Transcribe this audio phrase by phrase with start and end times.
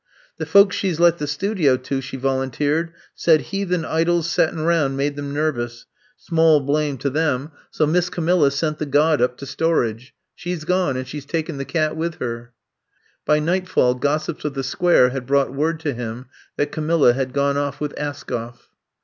[0.37, 4.97] The folks she 's let the studio to," she volunteered, sed heathen idols settin* round
[4.97, 5.85] made them nervous,
[6.17, 9.21] small blame to 170 I'VE COMB TO STAT them, so Miss Camilla sent the god
[9.21, 10.15] up to storage.
[10.33, 12.51] She 's gone, and she 's taken the cat with her.
[13.27, 16.25] By nightfall gossips of the Sqnare had brought word to him
[16.57, 18.69] that Camilla had gone off with Askoff.